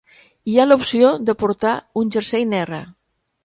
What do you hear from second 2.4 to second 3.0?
negre.